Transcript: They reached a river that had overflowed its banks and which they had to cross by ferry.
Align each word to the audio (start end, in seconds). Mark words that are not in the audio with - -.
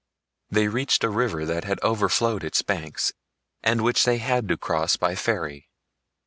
They 0.49 0.67
reached 0.67 1.03
a 1.03 1.09
river 1.11 1.45
that 1.45 1.63
had 1.63 1.79
overflowed 1.83 2.43
its 2.43 2.63
banks 2.63 3.13
and 3.61 3.83
which 3.83 4.03
they 4.03 4.17
had 4.17 4.47
to 4.47 4.57
cross 4.57 4.97
by 4.97 5.13
ferry. 5.13 5.69